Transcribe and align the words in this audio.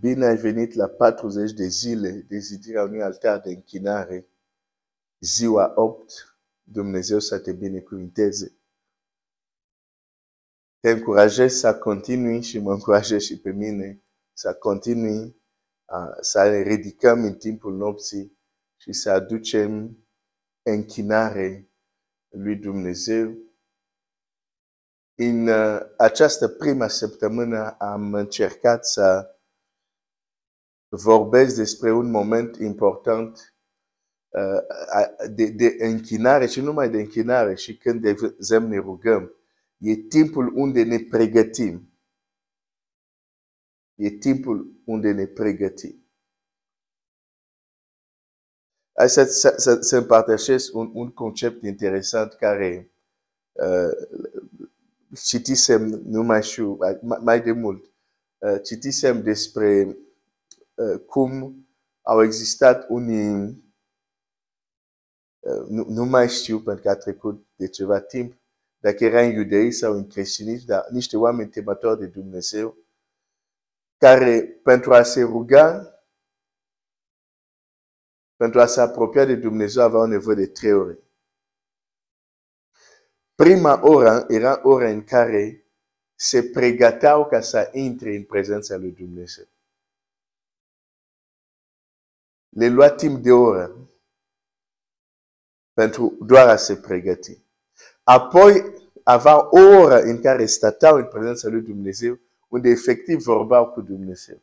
Bine 0.00 0.26
ai 0.26 0.36
venit 0.36 0.72
la 0.72 0.88
40 0.88 1.52
de 1.52 1.66
zile 1.66 2.10
de 2.10 2.38
zidirea 2.38 2.82
unui 2.82 3.02
altar 3.02 3.40
de 3.40 3.50
închinare. 3.50 4.28
Ziua 5.20 5.72
8, 5.74 6.12
Dumnezeu 6.62 7.18
să 7.18 7.38
te 7.38 7.52
binecuvinteze. 7.52 8.56
Te 10.80 10.90
încurajez 10.90 11.54
să 11.54 11.78
continui 11.78 12.42
și 12.42 12.58
mă 12.58 12.72
încurajez 12.72 13.20
și 13.20 13.40
pe 13.40 13.50
mine 13.50 14.02
să 14.32 14.54
continui 14.54 15.42
să 16.20 16.48
ne 16.48 16.62
ridicăm 16.62 17.24
în 17.24 17.34
timpul 17.34 17.76
nopții 17.76 18.38
și 18.76 18.92
să 18.92 19.10
aducem 19.10 19.98
închinare 20.62 21.70
lui 22.28 22.56
Dumnezeu. 22.56 23.38
În 25.14 25.46
uh, 25.46 25.80
această 25.96 26.48
prima 26.48 26.88
săptămână 26.88 27.70
am 27.70 28.14
încercat 28.14 28.86
să 28.86 29.35
vorbesc 30.88 31.56
despre 31.56 31.92
un 31.92 32.10
moment 32.10 32.56
important 32.56 33.54
uh, 34.28 35.28
de, 35.34 35.46
de 35.46 35.76
închinare 35.78 36.46
și 36.46 36.58
nu 36.58 36.64
numai 36.64 36.90
de 36.90 37.00
închinare 37.00 37.54
și 37.54 37.76
când 37.76 38.00
de 38.00 38.08
exemplu 38.08 38.68
ne 38.68 38.78
rugăm. 38.78 39.34
E 39.78 39.96
timpul 39.96 40.52
unde 40.54 40.82
ne 40.82 40.98
pregătim. 40.98 41.90
E 43.94 44.10
timpul 44.10 44.82
unde 44.84 45.12
ne 45.12 45.26
pregătim. 45.26 46.00
Hai 48.92 49.08
să, 49.08 49.24
să, 49.24 49.54
să, 49.56 49.80
să 49.80 49.96
împărtășesc 49.96 50.74
un, 50.74 50.90
un 50.94 51.10
concept 51.10 51.62
interesant 51.62 52.32
care 52.32 52.90
uh, 53.52 53.90
citisem, 55.24 55.82
nu 56.04 56.22
mai 56.22 56.42
știu, 56.42 56.78
mai 57.20 57.42
de 57.42 57.52
mult, 57.52 57.84
uh, 58.38 58.60
citisem 58.62 59.22
despre 59.22 59.84
uh, 59.84 60.05
cum 61.06 61.66
au 62.02 62.22
existat 62.22 62.86
unii, 62.88 63.64
uh, 65.38 65.66
nu, 65.68 65.84
nu 65.88 66.04
mai 66.04 66.28
știu 66.28 66.60
pentru 66.60 66.82
că 66.82 66.90
a 66.90 66.96
trecut 66.96 67.46
de 67.54 67.68
ceva 67.68 68.00
timp, 68.00 68.40
dacă 68.78 69.04
era 69.04 69.20
în 69.20 69.30
iudei 69.30 69.72
sau 69.72 69.92
în 69.92 70.06
creștinism, 70.06 70.66
dar 70.66 70.88
niște 70.90 71.16
oameni 71.16 71.50
temători 71.50 71.98
de 71.98 72.06
Dumnezeu, 72.06 72.76
care 73.96 74.42
pentru 74.62 74.94
a 74.94 75.02
se 75.02 75.22
ruga, 75.22 75.90
pentru 78.36 78.60
a 78.60 78.66
se 78.66 78.80
apropia 78.80 79.24
de 79.24 79.34
Dumnezeu, 79.34 79.82
aveau 79.82 80.06
nevoie 80.06 80.36
de 80.36 80.46
trei 80.46 80.72
ore. 80.72 80.98
Prima 83.34 83.80
ora 83.82 84.24
era 84.28 84.60
ora 84.62 84.88
în 84.88 85.04
care 85.04 85.66
se 86.14 86.42
pregăteau 86.42 87.26
ca 87.26 87.40
să 87.40 87.70
intre 87.72 88.16
în 88.16 88.24
prezența 88.24 88.76
lui 88.76 88.92
Dumnezeu. 88.92 89.44
Le 92.48 92.68
lua 92.68 92.90
timp 92.90 93.22
de 93.22 93.32
oră 93.32 93.76
pentru 95.72 96.16
doar 96.20 96.48
a 96.48 96.56
se 96.56 96.76
pregăti. 96.76 97.38
Apoi 98.02 98.74
aveau 99.02 99.48
o 99.50 99.60
oră 99.82 100.02
în 100.02 100.20
care 100.20 100.46
stăteau 100.46 100.96
în 100.96 101.08
prezența 101.08 101.48
lui 101.48 101.62
Dumnezeu, 101.62 102.18
unde 102.48 102.68
efectiv 102.68 103.22
vorbeau 103.22 103.70
cu 103.70 103.80
Dumnezeu. 103.80 104.42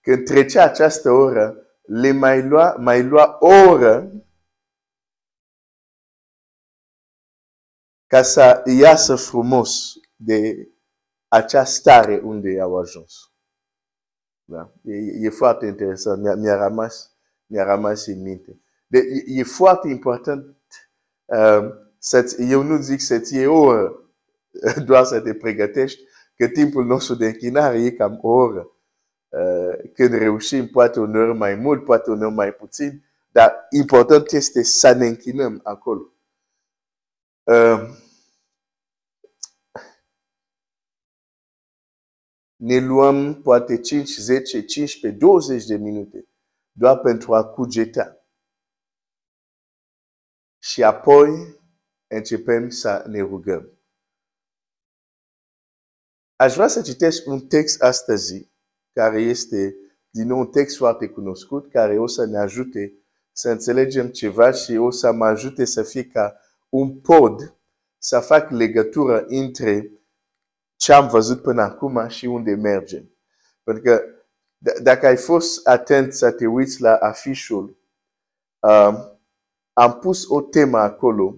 Când 0.00 0.24
trecea 0.24 0.64
această 0.64 1.10
oră, 1.10 1.66
le 1.82 2.10
mai 2.10 2.42
lua, 2.42 2.74
mai 2.78 3.02
lua 3.02 3.36
o 3.40 3.70
oră 3.70 4.10
ca 8.06 8.22
să 8.22 8.62
iasă 8.66 9.16
frumos 9.16 9.94
de 10.16 10.68
acea 11.28 11.64
stare 11.64 12.18
unde 12.18 12.60
au 12.60 12.78
ajuns. 12.78 13.31
Da? 14.52 14.72
E, 14.82 14.94
e 15.26 15.30
foarte 15.30 15.66
interesant. 15.66 16.22
Mi-a, 16.22 16.34
mi-a, 16.34 16.56
rămas, 16.68 17.10
mi-a 17.46 17.64
rămas 17.64 18.06
în 18.06 18.22
minte. 18.22 18.60
De, 18.86 18.98
e, 18.98 19.38
e 19.38 19.42
foarte 19.42 19.88
important 19.88 20.56
uh, 21.24 21.68
să 21.98 22.36
eu 22.38 22.62
nu 22.62 22.76
zic 22.80 23.00
să-ți 23.00 23.34
iei 23.34 23.46
o 23.46 23.58
oră 23.58 24.12
doar 24.86 25.04
să 25.04 25.20
te 25.20 25.34
pregătești, 25.34 26.02
că 26.36 26.46
timpul 26.48 26.84
nostru 26.84 27.14
de 27.14 27.26
închinare 27.26 27.82
e 27.82 27.90
cam 27.90 28.18
o 28.22 28.28
oră. 28.28 28.70
Uh, 29.28 29.90
când 29.94 30.12
reușim, 30.12 30.66
poate 30.66 31.00
un 31.00 31.16
oră 31.16 31.34
mai 31.34 31.54
mult, 31.54 31.84
poate 31.84 32.10
un 32.10 32.20
oră 32.20 32.30
mai 32.30 32.52
puțin, 32.52 33.04
dar 33.30 33.66
important 33.70 34.32
este 34.32 34.62
să 34.62 34.92
ne 34.92 35.06
închinăm 35.06 35.60
acolo. 35.62 36.12
Uh, 37.42 37.88
ne 42.62 42.78
luăm 42.78 43.42
poate 43.42 43.80
5, 43.80 44.16
10, 44.16 44.64
15, 44.64 45.18
20 45.18 45.64
de 45.64 45.76
minute 45.76 46.28
doar 46.72 46.98
pentru 46.98 47.34
a 47.34 47.44
cugeta. 47.44 48.26
Și 50.58 50.82
apoi 50.82 51.60
începem 52.06 52.68
să 52.68 53.04
ne 53.08 53.20
rugăm. 53.20 53.72
Aș 56.36 56.54
vrea 56.54 56.68
să 56.68 56.82
citesc 56.82 57.26
un 57.26 57.46
text 57.46 57.82
astăzi, 57.82 58.50
care 58.92 59.20
este 59.20 59.76
din 60.10 60.26
nou 60.26 60.38
un 60.38 60.50
text 60.50 60.76
foarte 60.76 61.08
cunoscut, 61.08 61.70
care 61.70 61.98
o 61.98 62.06
să 62.06 62.24
ne 62.24 62.38
ajute 62.38 62.92
să 63.32 63.50
înțelegem 63.50 64.08
ceva 64.08 64.50
și 64.50 64.76
o 64.76 64.90
să 64.90 65.12
mă 65.12 65.24
ajute 65.24 65.64
să 65.64 65.82
fie 65.82 66.06
ca 66.06 66.40
un 66.68 67.00
pod, 67.00 67.56
să 67.98 68.20
fac 68.20 68.50
legătură 68.50 69.24
între 69.26 70.01
ce 70.82 70.92
am 70.92 71.08
văzut 71.08 71.42
până 71.42 71.62
acum 71.62 72.08
și 72.08 72.26
unde 72.26 72.54
mergem. 72.54 73.10
Pentru 73.62 73.82
că 73.82 74.02
dacă 74.82 75.06
ai 75.06 75.16
fost 75.16 75.66
atent 75.66 76.12
să 76.12 76.32
te 76.32 76.46
uiți 76.46 76.80
la 76.80 76.96
afișul, 76.96 77.78
uh, 78.58 78.94
am 79.72 79.98
pus 80.00 80.28
o 80.28 80.40
temă 80.40 80.78
acolo 80.78 81.36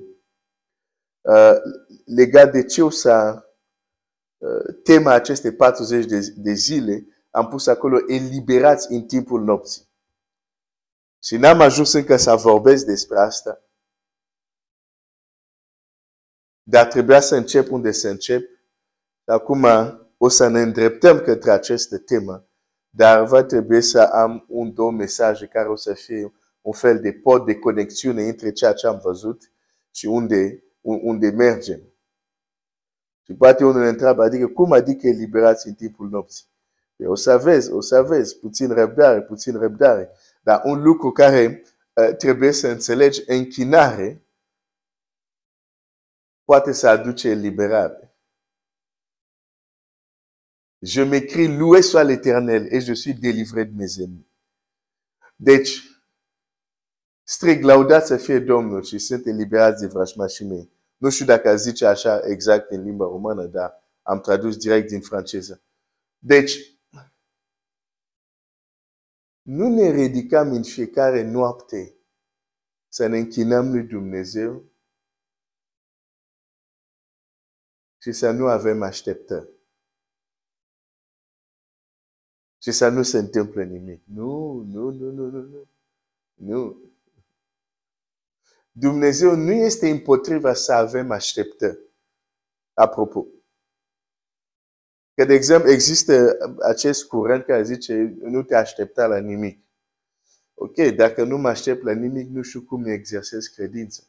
uh, 1.21 1.55
legat 2.05 2.53
de 2.53 2.65
ce 2.65 2.83
o 2.83 2.91
să 2.91 3.45
uh, 4.37 4.77
tema 4.83 5.13
aceste 5.13 5.53
40 5.53 6.05
de, 6.05 6.35
de 6.37 6.53
zile, 6.53 7.07
am 7.31 7.49
pus 7.49 7.67
acolo 7.67 7.99
eliberați 8.07 8.93
în 8.93 9.07
timpul 9.07 9.43
nopții. 9.43 9.89
Și 11.23 11.37
n-am 11.37 11.61
ajuns 11.61 11.93
încă 11.93 12.17
să 12.17 12.35
vorbesc 12.35 12.85
despre 12.85 13.19
asta. 13.19 13.63
Dar 16.63 16.87
trebuia 16.87 17.21
să 17.21 17.37
încep 17.37 17.71
unde 17.71 17.93
să 17.93 18.09
încep 18.09 18.54
Acum 19.25 19.67
o 20.17 20.29
să 20.29 20.49
ne 20.49 20.61
îndreptăm 20.61 21.21
către 21.21 21.51
această 21.51 21.99
temă, 21.99 22.49
dar 22.91 23.27
va 23.27 23.45
trebui 23.45 23.83
să 23.83 24.01
am 24.03 24.45
un, 24.49 24.75
două 24.75 24.91
mesaje 24.91 25.47
care 25.47 25.69
o 25.69 25.77
să 25.77 25.95
fie 25.95 26.33
un 26.61 26.73
fel 26.73 27.01
de 27.01 27.13
pod 27.13 27.45
de 27.45 27.55
conexiune 27.55 28.23
între 28.23 28.53
ceea 28.53 28.73
ce 28.73 28.87
am 28.87 29.01
văzut 29.03 29.53
și 29.91 30.07
unde, 30.07 30.65
unde 30.81 31.31
mergem. 31.31 31.81
Și 33.23 33.35
poate 33.35 33.65
unul 33.65 33.83
ne 33.83 33.89
întreabă, 33.89 34.23
adică 34.23 34.47
cum 34.47 34.73
adică 34.73 35.07
eliberați 35.07 35.67
în 35.67 35.75
timpul 35.75 36.09
nopții? 36.09 36.47
Păi 36.97 37.07
o 37.07 37.15
să 37.15 37.39
vezi, 37.39 37.73
o 37.73 37.81
să 37.81 38.03
vezi, 38.03 38.39
puțin 38.39 38.69
răbdare, 38.73 39.23
puțin 39.23 39.59
răbdare. 39.59 40.11
Dar 40.43 40.61
un 40.65 40.83
lucru 40.83 41.11
care 41.13 41.63
uh, 41.93 42.17
trebuie 42.17 42.53
să 42.53 42.69
înțelegi, 42.69 43.23
închinare 43.27 44.27
poate 46.45 46.73
să 46.73 46.89
aduce 46.89 47.29
eliberare. 47.29 48.14
Je 50.85 51.01
m'écris, 51.01 51.49
loué 51.49 51.81
soit 51.81 52.05
l'éternel 52.05 52.69
et 52.71 52.83
je 52.83 52.93
suis 52.93 53.15
délivré 53.15 53.65
de 53.65 53.75
mes 53.75 54.03
ennemis. 54.03 54.27
Deci, 55.37 55.83
strict 57.23 57.63
laudat 57.63 58.07
să 58.07 58.17
fie 58.17 58.39
Domnul 58.39 58.83
și 58.83 58.99
sunt 58.99 59.27
eliberați 59.27 59.81
de 59.81 59.87
vrăjmașii 59.87 60.47
mei. 60.47 60.71
Nu 60.97 61.11
știu 61.11 61.25
dacă 61.25 61.57
zice 61.57 61.87
așa 61.87 62.21
exact 62.25 62.71
în 62.71 62.83
limba 62.83 63.05
română, 63.05 63.47
dar 63.47 63.83
am 64.03 64.21
tradus 64.21 64.57
direct 64.57 64.89
din 64.89 65.01
franceză. 65.01 65.63
Deci, 66.19 66.57
nu 69.43 69.69
ne 69.69 69.91
ridicăm 69.91 70.53
în 70.53 70.63
fiecare 70.63 71.23
noapte 71.23 71.95
să 72.89 73.07
ne 73.07 73.19
închinăm 73.19 73.71
lui 73.71 73.83
Dumnezeu 73.83 74.65
și 77.99 78.13
să 78.13 78.31
nu 78.31 78.47
avem 78.47 78.83
așteptări. 78.83 79.54
Și 82.65 82.73
să 82.73 82.89
nu 82.89 83.03
se 83.03 83.19
întâmplă 83.19 83.63
nimic. 83.63 84.03
Nu, 84.05 84.63
nu, 84.67 84.91
nu, 84.91 85.11
nu, 85.11 85.31
nu, 85.31 85.41
nu. 85.41 85.69
Nu. 86.35 86.93
Dumnezeu 88.71 89.35
nu 89.35 89.53
este 89.53 89.89
împotriva 89.89 90.55
să 90.55 90.73
avem 90.73 91.11
așteptări. 91.11 91.79
Apropo. 92.75 93.27
Că, 95.15 95.25
de 95.25 95.35
exemplu, 95.35 95.71
există 95.71 96.37
acest 96.63 97.05
curent 97.05 97.45
care 97.45 97.63
zice 97.63 98.17
nu 98.21 98.43
te 98.43 98.55
aștepta 98.55 99.07
la 99.07 99.19
nimic. 99.19 99.65
Ok, 100.55 100.77
dacă 100.77 101.25
nu 101.25 101.39
mă 101.39 101.49
aștept 101.49 101.83
la 101.83 101.93
nimic, 101.93 102.29
nu 102.29 102.43
știu 102.43 102.63
cum 102.63 102.85
exersez 102.85 103.47
credința. 103.47 104.03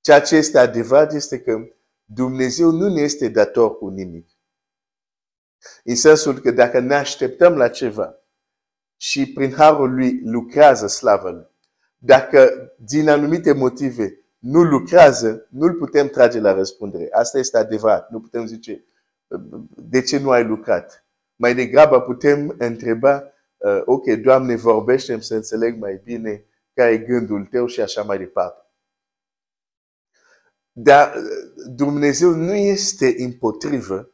Ceea 0.00 0.20
ce 0.20 0.36
este 0.36 0.58
adevărat 0.58 1.12
este 1.12 1.40
că 1.40 1.74
Dumnezeu 2.04 2.70
nu 2.70 2.88
ne 2.88 3.00
este 3.00 3.28
dator 3.28 3.76
cu 3.76 3.88
nimic. 3.88 4.29
În 5.84 5.96
sensul 5.96 6.38
că 6.38 6.50
dacă 6.50 6.78
ne 6.78 6.94
așteptăm 6.94 7.56
la 7.56 7.68
ceva 7.68 8.14
și 8.96 9.32
prin 9.32 9.52
harul 9.52 9.94
lui 9.94 10.20
lucrează 10.24 10.86
slavă 10.86 11.30
lui, 11.30 11.48
dacă 11.98 12.72
din 12.76 13.08
anumite 13.08 13.52
motive 13.52 14.20
nu 14.38 14.62
lucrează, 14.62 15.46
nu-l 15.50 15.74
putem 15.74 16.08
trage 16.08 16.40
la 16.40 16.52
răspundere. 16.52 17.08
Asta 17.12 17.38
este 17.38 17.58
adevărat. 17.58 18.10
Nu 18.10 18.20
putem 18.20 18.46
zice 18.46 18.84
de 19.76 20.02
ce 20.02 20.18
nu 20.18 20.30
ai 20.30 20.44
lucrat. 20.44 21.04
Mai 21.36 21.54
degrabă 21.54 22.00
putem 22.00 22.54
întreba, 22.58 23.32
uh, 23.56 23.82
ok, 23.84 24.04
Doamne, 24.06 24.56
vorbește 24.56 25.20
să 25.20 25.34
înțeleg 25.34 25.78
mai 25.78 26.00
bine 26.04 26.44
care 26.74 26.90
e 26.90 26.98
gândul 26.98 27.44
tău 27.44 27.66
și 27.66 27.80
așa 27.80 28.02
mai 28.02 28.18
departe. 28.18 28.64
Dar 30.72 31.14
Dumnezeu 31.74 32.30
nu 32.30 32.54
este 32.54 33.14
împotrivă 33.18 34.10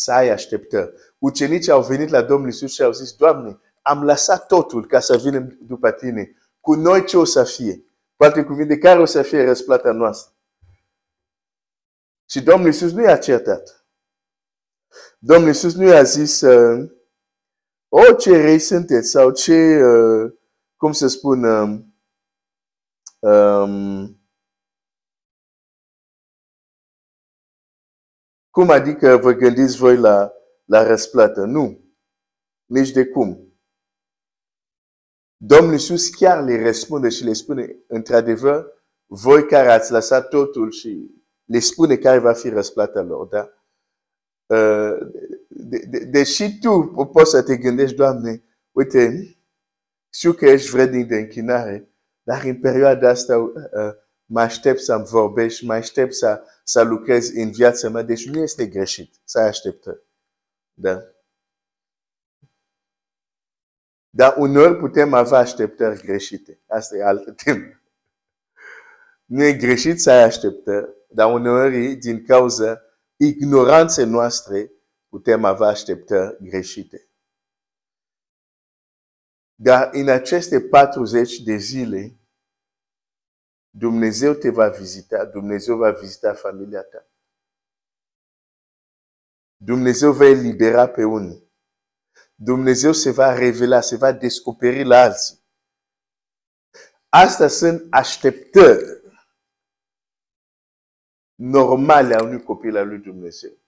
să 0.00 0.12
ai 0.12 0.28
așteptări. 0.28 0.92
Ucenicii 1.18 1.72
au 1.72 1.82
venit 1.82 2.08
la 2.08 2.22
Domnul 2.22 2.46
Iisus 2.46 2.72
și 2.72 2.82
au 2.82 2.92
zis, 2.92 3.12
Doamne, 3.12 3.58
am 3.82 4.04
lăsat 4.04 4.46
totul 4.46 4.86
ca 4.86 5.00
să 5.00 5.16
venim 5.16 5.58
după 5.62 5.90
tine. 5.90 6.36
Cu 6.60 6.74
noi 6.74 7.04
ce 7.04 7.16
o 7.16 7.24
să 7.24 7.44
fie? 7.44 7.84
Cu 8.16 8.24
alte 8.24 8.44
cuvinte, 8.44 8.78
care 8.78 9.00
o 9.00 9.04
să 9.04 9.22
fie 9.22 9.44
răsplata 9.44 9.92
noastră? 9.92 10.34
Și 12.30 12.42
Domnul 12.42 12.66
Iisus 12.66 12.92
nu 12.92 13.02
i-a 13.02 13.18
certat. 13.18 13.84
Domnul 15.18 15.48
Iisus 15.48 15.74
nu 15.74 15.86
i-a 15.86 16.02
zis, 16.02 16.40
uh, 16.40 16.90
o, 17.88 18.12
ce 18.12 18.36
rei 18.36 18.58
sunteți, 18.58 19.10
sau 19.10 19.30
ce, 19.30 19.82
uh, 19.84 20.32
cum 20.76 20.92
să 20.92 21.06
spun, 21.06 21.44
um, 21.44 21.94
um, 23.18 24.19
cum 28.50 28.70
adică 28.70 29.16
vă 29.16 29.32
gândiți 29.32 29.76
voi 29.76 29.96
la, 29.96 30.32
la 30.64 30.82
răsplată? 30.82 31.44
Nu. 31.44 31.84
Nici 32.64 32.90
de 32.90 33.06
cum. 33.06 33.50
Domnul 35.36 35.72
Iisus 35.72 36.08
chiar 36.08 36.44
le 36.44 36.62
răspunde 36.62 37.08
și 37.08 37.24
le 37.24 37.32
spune, 37.32 37.76
într-adevăr, 37.86 38.66
voi 39.06 39.46
care 39.46 39.70
ați 39.70 39.92
lăsat 39.92 40.28
totul 40.28 40.70
și 40.70 41.20
le 41.44 41.58
spune 41.58 41.96
care 41.96 42.18
va 42.18 42.32
fi 42.32 42.48
răsplata 42.48 43.02
lor, 43.02 43.26
da? 43.26 43.50
Uh, 44.46 44.98
de, 45.48 45.78
de, 45.88 45.98
deși 46.04 46.58
tu 46.58 46.82
poți 47.12 47.30
să 47.30 47.42
te 47.42 47.56
gândești, 47.56 47.96
Doamne, 47.96 48.42
uite, 48.70 49.36
știu 50.12 50.32
că 50.32 50.46
ești 50.46 50.70
vrednic 50.70 51.08
de 51.08 51.16
închinare, 51.16 51.90
dar 52.22 52.44
în 52.44 52.60
perioada 52.60 53.08
asta 53.08 53.38
uh, 53.38 53.52
mă 54.30 54.40
aștept 54.40 54.80
să-mi 54.80 55.04
vorbești, 55.04 55.64
mă 55.64 55.72
aștept 55.72 56.14
să, 56.14 56.44
să 56.64 56.82
lucrez 56.82 57.30
în 57.34 57.50
viața 57.50 57.88
mea, 57.88 58.02
deci 58.02 58.26
nu 58.28 58.42
este 58.42 58.66
greșit 58.66 59.14
să 59.24 59.38
așteptă. 59.38 60.02
Da? 60.74 61.02
Dar 64.10 64.34
uneori 64.36 64.76
putem 64.76 65.12
avea 65.12 65.38
așteptări 65.38 66.02
greșite. 66.02 66.60
Asta 66.66 66.96
e 66.96 67.02
altă 67.02 67.32
temă. 67.32 67.80
Nu 69.24 69.42
e 69.42 69.52
greșit 69.52 70.00
să 70.00 70.10
ai 70.10 70.22
așteptări, 70.22 70.88
dar 71.08 71.32
uneori, 71.32 71.94
din 71.94 72.24
cauza 72.24 72.82
ignoranței 73.16 74.06
noastre, 74.06 74.72
putem 75.08 75.44
avea 75.44 75.66
așteptări 75.66 76.36
greșite. 76.40 77.08
Dar 79.54 79.88
în 79.92 80.08
aceste 80.08 80.60
40 80.60 81.42
de 81.42 81.56
zile, 81.56 82.19
Dumnezeu 83.70 84.34
te 84.34 84.50
va 84.50 84.68
vizita, 84.68 85.24
Dumnezeu 85.24 85.76
va 85.76 85.90
vizita 85.90 86.34
familia 86.34 86.82
ta. 86.82 87.06
Dumnezeu 89.56 90.12
va 90.12 90.24
elibera 90.24 90.88
pe 90.88 91.04
unii. 91.04 91.48
Dumnezeu 92.34 92.92
se 92.92 93.10
va 93.10 93.34
revela, 93.34 93.80
se 93.80 93.96
va 93.96 94.12
descoperi 94.12 94.84
la 94.84 95.00
alții. 95.00 95.38
Asta 97.08 97.48
sunt 97.48 97.86
așteptări 97.90 99.02
normale 101.34 102.14
a 102.14 102.22
unui 102.22 102.42
copil 102.42 102.76
al 102.76 102.88
lui 102.88 102.98
Dumnezeu. 102.98 103.58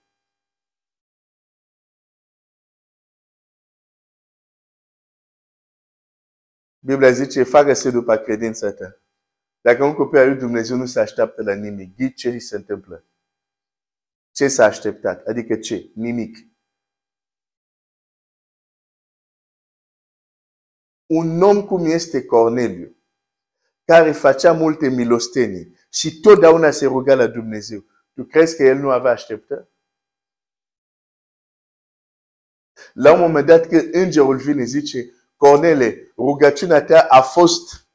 Biblia 6.79 7.13
zice, 7.13 7.43
facă-se 7.43 7.91
după 7.91 8.17
credința 8.17 8.73
ta. 8.73 9.03
Dacă 9.63 9.85
un 9.85 9.95
copil 9.95 10.19
al 10.19 10.29
lui 10.29 10.39
Dumnezeu 10.39 10.77
nu 10.77 10.87
se 10.87 11.01
așteaptă 11.01 11.43
la 11.43 11.55
nimic, 11.55 11.97
ghiți 11.97 12.15
ce 12.15 12.39
se 12.39 12.57
întâmplă. 12.57 13.05
Ce 14.31 14.49
s-a 14.49 14.65
așteptat? 14.65 15.27
Adică 15.27 15.57
ce? 15.57 15.91
Nimic. 15.95 16.53
un 21.13 21.43
om 21.43 21.65
cum 21.67 21.85
este 21.85 22.25
Corneliu, 22.25 22.97
care 23.85 24.13
facea 24.13 24.53
multe 24.53 24.89
milostenii 24.89 25.77
și 25.91 26.21
totdeauna 26.21 26.71
se 26.71 26.87
ruga 26.87 27.15
la 27.15 27.27
Dumnezeu, 27.27 27.85
tu 28.15 28.25
crezi 28.25 28.57
că 28.57 28.63
el 28.63 28.79
nu 28.79 28.91
avea 28.91 29.11
așteptări? 29.11 29.71
La 32.93 33.13
un 33.13 33.21
moment 33.21 33.47
dat 33.47 33.67
când 33.67 33.95
îngerul 33.95 34.37
vine 34.37 34.65
zice, 34.65 35.15
Cornele, 35.37 36.13
rugăciunea 36.17 36.85
ta 36.85 37.07
a 37.09 37.21
fost, 37.21 37.89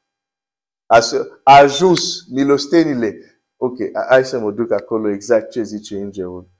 a, 0.88 0.98
a 1.44 1.56
ajuns 1.56 2.26
milostenile. 2.30 3.20
Ok, 3.56 3.76
hai 4.08 4.24
să 4.24 4.38
mă 4.38 4.52
duc 4.52 4.70
acolo 4.70 5.08
exact 5.08 5.50
ce 5.50 5.62
zice 5.62 5.98
îngerul. 6.00 6.50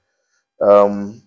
Um, 0.57 1.23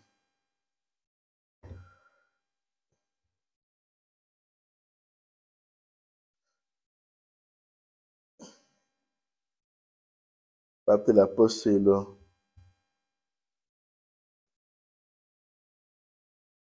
Faptele 10.83 11.21
Apostolilor 11.21 12.17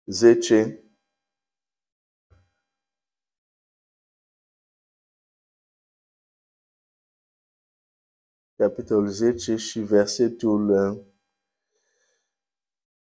10 0.06 0.84
capitolul 8.60 9.08
10 9.08 9.56
și 9.56 9.80
versetul 9.80 10.66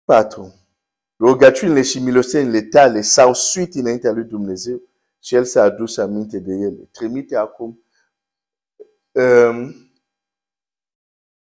4. 0.04 0.54
Rugăciunile 1.18 1.82
și 1.82 1.98
milostenile 1.98 2.62
tale 2.62 3.00
s-au 3.00 3.34
suit 3.34 3.74
înaintea 3.74 4.12
lui 4.12 4.24
Dumnezeu 4.24 4.82
și 5.18 5.34
El 5.34 5.44
s-a 5.44 5.62
adus 5.62 5.96
aminte 5.96 6.38
de 6.38 6.52
ele. 6.52 6.84
Trimite 6.84 7.36
acum 7.36 7.84
um, 9.12 9.72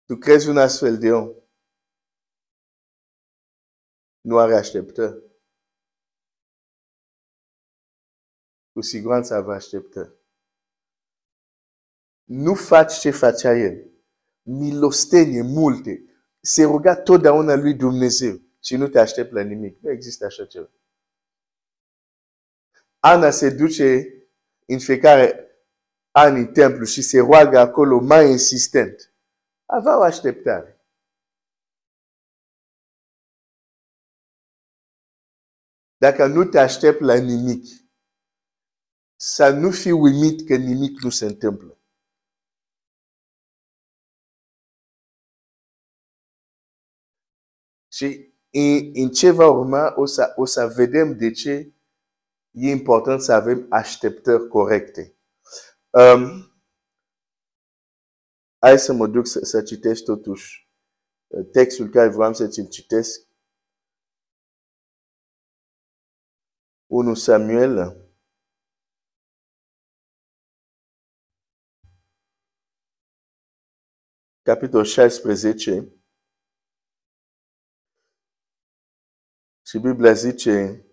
Tu 0.05 0.17
crezi 0.17 0.49
un 0.49 0.57
astfel 0.57 0.99
de 0.99 1.13
om? 1.13 1.35
Nu 4.21 4.39
are 4.39 4.55
așteptări. 4.55 5.23
Cu 8.73 8.81
siguranță 8.81 9.35
avea 9.35 9.55
așteptări. 9.55 10.21
Nu 12.25 12.55
faci 12.55 12.93
ce 12.93 13.11
facea 13.11 13.57
el. 13.57 13.92
Milostenie 14.43 15.43
multe. 15.43 16.05
Se 16.41 16.65
ruga 16.65 16.97
totdeauna 16.97 17.55
lui 17.55 17.75
Dumnezeu 17.75 18.41
și 18.63 18.77
nu 18.77 18.89
te 18.89 18.99
aștept 18.99 19.33
la 19.33 19.41
nimic. 19.41 19.81
Nu 19.81 19.91
există 19.91 20.25
așa 20.25 20.45
ceva. 20.45 20.71
Ana 22.99 23.31
se 23.31 23.51
duce 23.51 24.15
în 24.67 24.79
fiecare 24.79 25.47
an 26.11 26.37
în 26.37 26.53
templu 26.53 26.85
și 26.85 27.03
se 27.03 27.19
roagă 27.19 27.59
acolo 27.59 28.01
mai 28.01 28.31
insistent 28.31 29.13
aveau 29.67 30.03
așteptare. 30.03 30.81
Dacă 35.97 36.27
nu 36.27 36.45
te 36.45 36.59
aștept 36.59 37.01
la 37.01 37.15
nimic, 37.15 37.65
să 39.17 39.51
nu 39.51 39.71
fii 39.71 39.91
uimit 39.91 40.47
că 40.47 40.57
nimic 40.57 41.01
nu 41.01 41.11
se 41.11 41.25
întâmplă. 41.25 41.82
Și 48.03 48.33
în, 48.51 48.91
în 48.95 49.11
ce 49.11 49.31
va 49.31 49.49
urma, 49.51 49.95
o 49.97 50.05
să, 50.05 50.33
o 50.37 50.45
să 50.45 50.73
vedem 50.77 51.17
de 51.17 51.31
ce 51.31 51.73
e 52.51 52.71
important 52.71 53.23
să 53.23 53.33
avem 53.33 53.67
așteptări 53.71 54.49
corecte. 54.49 55.17
Um, 55.91 56.47
Hai 58.59 58.79
să 58.79 58.93
mă 58.93 59.07
duc 59.07 59.27
să, 59.27 59.41
să 59.45 59.63
citesc 59.63 60.05
totuși 60.05 60.71
uh, 61.27 61.47
textul 61.53 61.89
care 61.89 62.09
vreau 62.09 62.35
să 62.35 62.49
ți-l 62.49 62.69
citesc. 62.69 63.27
1 66.87 67.15
Samuel 67.15 67.97
capitolul 74.43 74.85
16 74.85 76.02
Și 79.73 79.79
Biblia 79.79 80.13
zice 80.13 80.87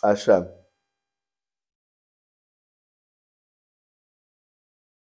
așa. 0.00 0.54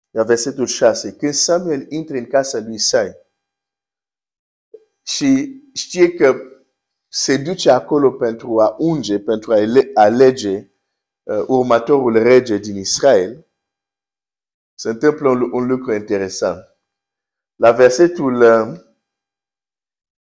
La 0.09 0.23
versetul 0.23 0.65
6. 0.65 1.15
Când 1.15 1.33
Samuel 1.33 1.91
intră 1.91 2.17
în 2.17 2.27
casa 2.27 2.59
lui 2.59 2.73
Isai 2.73 3.15
și 5.05 5.61
știe 5.73 6.13
că 6.13 6.35
se 7.07 7.37
duce 7.37 7.69
acolo 7.71 8.11
pentru 8.11 8.59
a 8.59 8.75
unge, 8.77 9.19
pentru 9.19 9.53
a 9.53 9.57
alege 9.93 10.57
uh, 10.57 11.43
următorul 11.47 12.13
rege 12.13 12.57
din 12.57 12.75
Israel, 12.75 13.47
se 14.73 14.89
întâmplă 14.89 15.29
un, 15.29 15.51
un 15.51 15.67
lucru 15.67 15.93
interesant. 15.93 16.77
La 17.55 17.71
versetul 17.71 18.41
uh, 18.41 18.79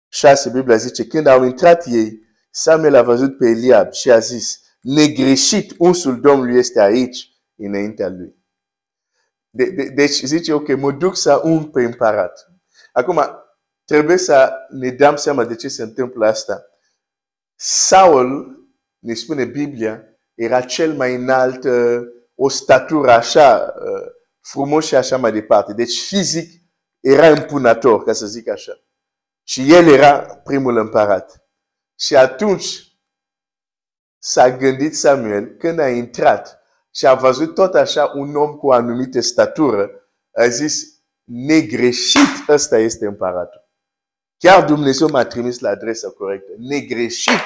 6, 0.08 0.50
Biblia 0.50 0.76
zice, 0.76 1.06
când 1.06 1.26
au 1.26 1.44
intrat 1.44 1.86
ei, 1.86 2.24
Samuel 2.58 2.94
a 2.94 3.02
văzut 3.02 3.38
pe 3.38 3.48
Eliab 3.48 3.92
și 3.92 4.10
a 4.10 4.18
zis, 4.18 4.60
negreșit, 4.80 5.74
unsul 5.78 6.20
Domnului 6.20 6.58
este 6.58 6.80
aici, 6.80 7.28
înaintea 7.56 8.08
lui. 8.08 8.36
De, 9.50 9.70
de, 9.70 9.88
deci 9.88 10.22
zice, 10.22 10.52
ok, 10.52 10.76
mă 10.76 10.92
duc 10.92 11.16
să 11.16 11.40
un 11.44 11.64
pe 11.64 11.82
împărat. 11.82 12.46
Acum, 12.92 13.22
trebuie 13.84 14.16
să 14.16 14.52
ne 14.70 14.90
dăm 14.90 15.16
seama 15.16 15.44
de 15.44 15.54
ce 15.54 15.68
se 15.68 15.82
întâmplă 15.82 16.26
asta. 16.26 16.66
Saul, 17.54 18.58
ne 18.98 19.14
spune 19.14 19.44
Biblia, 19.44 20.02
era 20.34 20.60
cel 20.60 20.92
mai 20.92 21.14
înalt, 21.14 21.64
uh, 21.64 22.00
o 22.34 22.48
statură 22.48 23.10
așa, 23.10 23.74
uh, 23.78 24.12
frumos 24.40 24.86
și 24.86 24.94
așa 24.94 25.16
mai 25.16 25.32
departe. 25.32 25.72
Deci 25.72 26.06
fizic 26.06 26.62
era 27.00 27.28
impunător, 27.28 28.04
ca 28.04 28.12
să 28.12 28.26
zic 28.26 28.48
așa. 28.48 28.72
Și 29.42 29.72
el 29.72 29.86
era 29.86 30.20
primul 30.44 30.76
împărat. 30.76 31.45
Și 31.98 32.16
atunci 32.16 32.96
s-a 34.18 34.56
gândit 34.56 34.96
Samuel 34.96 35.46
când 35.46 35.78
a 35.78 35.88
intrat 35.88 36.60
și 36.90 37.06
a 37.06 37.14
văzut 37.14 37.54
tot 37.54 37.74
așa 37.74 38.12
un 38.14 38.36
om 38.36 38.56
cu 38.56 38.66
o 38.66 38.72
anumită 38.72 39.20
statură, 39.20 39.90
a 40.32 40.46
zis, 40.46 40.96
negreșit, 41.24 42.48
ăsta 42.48 42.78
este 42.78 43.06
împăratul. 43.06 43.64
Chiar 44.38 44.64
Dumnezeu 44.64 45.08
m-a 45.08 45.24
trimis 45.24 45.58
la 45.58 45.68
adresa 45.68 46.10
corectă. 46.10 46.52
Negreșit, 46.56 47.40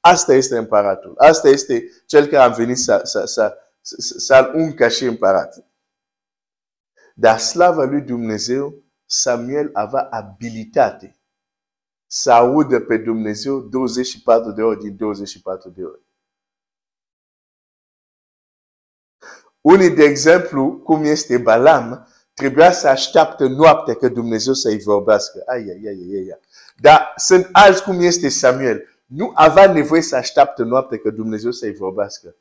asta 0.00 0.34
este 0.34 0.56
împăratul. 0.56 1.14
Asta 1.16 1.48
este 1.48 1.84
cel 2.06 2.26
care 2.26 2.42
a 2.42 2.48
venit 2.48 2.78
să, 2.78 3.00
să, 3.04 3.24
să, 3.24 3.56
să, 3.80 3.96
să-l 4.18 4.52
uncă 4.54 4.88
și 4.88 5.04
împărat. 5.04 5.66
Dar 7.14 7.38
slava 7.38 7.84
lui 7.84 8.00
Dumnezeu, 8.00 8.82
Samuel 9.06 9.70
avea 9.72 10.00
abilitate 10.00 11.18
să 12.16 12.32
audă 12.32 12.80
pe 12.80 12.96
Dumnezeu 12.96 13.60
24 13.60 14.50
de 14.50 14.62
ori 14.62 14.80
din 14.80 14.96
24 14.96 15.70
de 15.70 15.84
ori. 15.84 16.00
Unii, 19.60 19.90
de 19.90 20.04
exemplu, 20.04 20.76
cum 20.76 21.04
este 21.04 21.38
Balam, 21.38 22.08
trebuia 22.34 22.72
să 22.72 22.88
așteaptă 22.88 23.46
noaptea 23.46 23.94
că 23.94 24.08
Dumnezeu 24.08 24.52
să-i 24.52 24.78
vorbească. 24.78 25.42
Ai, 25.46 25.60
ai, 25.60 25.82
ai, 25.86 26.08
ai, 26.12 26.16
ai. 26.16 26.40
Dar 26.76 27.12
sunt 27.16 27.48
alți 27.52 27.82
cum 27.82 28.00
este 28.00 28.28
Samuel. 28.28 29.02
Nu 29.06 29.32
avea 29.34 29.72
nevoie 29.72 30.02
să 30.02 30.16
așteaptă 30.16 30.62
noaptea 30.62 30.98
că 30.98 31.10
Dumnezeu 31.10 31.50
să-i 31.50 31.74
vorbească. 31.74 32.36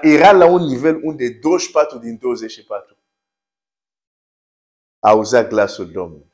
Era 0.00 0.32
la 0.32 0.46
un 0.46 0.62
nivel 0.62 1.00
unde 1.02 1.28
24 1.28 1.98
din 1.98 2.18
24 2.20 2.96
auzea 4.98 5.44
glasul 5.44 5.90
Domnului. 5.90 6.29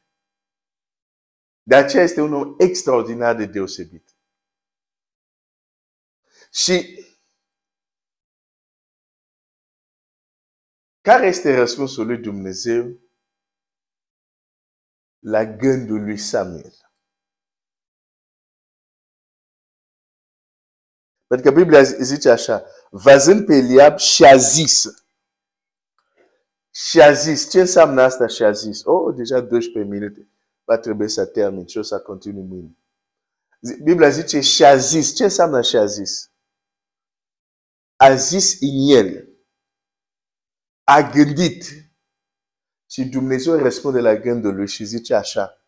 De 1.68 1.74
aceea 1.74 2.02
este 2.02 2.20
un 2.20 2.32
om 2.32 2.54
extraordinar 2.58 3.36
de 3.36 3.46
deosebit. 3.46 4.16
Și 6.52 7.04
care 11.00 11.26
este 11.26 11.54
răspunsul 11.54 12.06
lui 12.06 12.18
Dumnezeu 12.18 13.00
la 15.18 15.44
gândul 15.44 16.02
lui 16.02 16.18
Samuel? 16.18 16.74
Pentru 21.26 21.50
că 21.50 21.56
Biblia 21.56 21.82
zice 21.82 22.30
așa, 22.30 22.64
văzând 22.90 23.46
pe 23.46 23.54
Eliab 23.54 23.98
și 23.98 24.24
a 24.24 24.36
zis. 24.36 24.84
Și 26.70 27.00
a 27.00 27.12
zis, 27.12 27.50
ce 27.50 27.60
înseamnă 27.60 28.02
asta 28.02 28.26
și 28.26 28.42
a 28.42 28.50
zis? 28.50 28.84
Oh, 28.84 29.14
deja 29.14 29.40
12 29.40 29.92
minute 29.92 30.30
va 30.66 30.78
trebui 30.78 31.10
să 31.10 31.26
termin 31.26 31.66
și 31.66 31.78
o 31.78 31.82
să 31.82 32.00
continui 32.00 32.42
mâine. 32.42 32.76
Biblia 33.82 34.08
zice 34.08 34.40
și 34.40 34.64
a 34.64 34.76
zis. 34.76 35.14
Ce 35.14 35.24
înseamnă 35.24 35.62
și 35.62 35.76
a 35.76 35.84
zis? 35.84 36.30
A 37.96 38.14
zis 38.14 38.60
în 38.60 38.96
el. 38.96 39.28
A 40.84 41.00
gândit. 41.00 41.64
Și 42.90 43.04
Dumnezeu 43.04 43.56
răspunde 43.56 44.00
la 44.00 44.14
gândul 44.14 44.54
lui 44.54 44.68
și 44.68 44.84
zice 44.84 45.14
așa. 45.14 45.60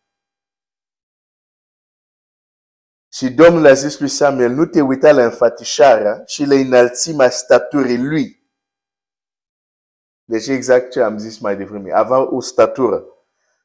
Și 3.11 3.29
Domnul 3.29 3.65
a 3.65 3.73
zis 3.73 3.99
lui 3.99 4.09
Samuel, 4.09 4.51
nu 4.51 4.65
te 4.65 4.81
uita 4.81 5.11
la 5.11 5.23
înfățișarea 5.23 6.23
și 6.25 6.45
la 6.45 6.55
înălțimea 6.55 7.29
staturii 7.29 7.97
lui. 7.97 8.51
Deci 10.23 10.47
exact 10.47 10.91
ce 10.91 11.01
am 11.01 11.17
zis 11.17 11.39
mai 11.39 11.57
devreme. 11.57 11.91
Avea 11.91 12.33
o 12.33 12.41
statură 12.41 13.03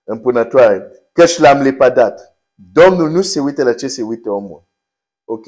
împunătoare 0.05 1.04
căci 1.15 1.39
l-am 1.39 1.63
lepădat. 1.63 2.39
Domnul 2.55 3.11
nu 3.11 3.23
se 3.23 3.41
uită 3.41 3.65
la 3.65 3.75
ce 3.75 3.89
se 3.89 4.03
uită 4.03 4.31
omul. 4.31 4.69
Ok. 5.25 5.45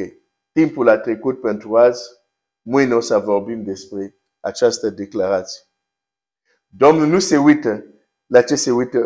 Timpul 0.53 0.89
a 0.89 0.99
trecut 0.99 1.41
pentru 1.41 1.77
azi. 1.77 2.03
Mâine 2.63 2.95
o 2.95 3.01
să 3.01 3.19
vorbim 3.19 3.63
despre 3.63 4.17
această 4.41 4.91
declarație. 4.91 5.61
Domnul 6.67 7.07
nu 7.07 7.19
se 7.19 7.37
uită 7.37 7.85
la 8.27 8.43
ce 8.43 8.55
se 8.55 8.71
uită 8.71 8.99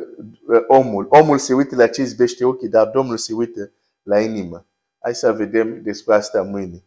uh, 0.47 0.65
omul. 0.67 1.07
Omul 1.11 1.39
se 1.39 1.55
uită 1.55 1.77
la 1.77 1.87
ce 1.87 2.03
izbește 2.03 2.45
ochii, 2.45 2.69
dar 2.69 2.89
Domnul 2.89 3.17
se 3.17 3.33
uită 3.33 3.73
la 4.03 4.21
inimă. 4.21 4.67
Hai 4.99 5.15
să 5.15 5.33
vedem 5.33 5.83
despre 5.83 6.15
asta 6.15 6.43
mâine. 6.43 6.85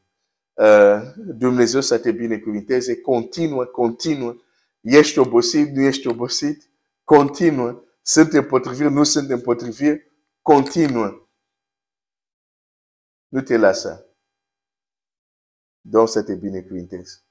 Uh, 0.53 1.01
Dumnezeu 1.15 1.81
să 1.81 1.97
te 1.97 2.11
binecuvinteze. 2.11 3.01
Continuă, 3.01 3.65
continuă. 3.65 4.35
Ești 4.81 5.19
obosit, 5.19 5.75
nu 5.75 5.81
ești 5.81 6.07
obosit? 6.07 6.69
Continuă 7.03 7.83
sunt 8.05 8.33
împotriviri, 8.33 8.91
nu 8.91 9.03
sunt 9.03 9.29
împotriviri, 9.29 10.11
continuă. 10.41 11.27
Nu 13.27 13.41
te 13.41 13.57
lasă. 13.57 14.05
Domnul 15.81 16.09
să 16.09 16.23
te 16.23 16.35
binecuvinteze. 16.35 17.22